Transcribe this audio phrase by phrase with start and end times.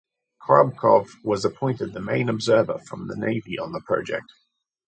[0.41, 4.33] Korobkov was appointed the main observer from the Navy on the project.